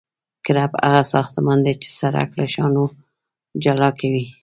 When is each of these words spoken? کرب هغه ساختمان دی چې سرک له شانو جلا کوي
کرب 0.45 0.71
هغه 0.83 1.01
ساختمان 1.13 1.57
دی 1.65 1.73
چې 1.81 1.89
سرک 1.99 2.29
له 2.39 2.45
شانو 2.53 2.83
جلا 3.63 3.89
کوي 3.99 4.25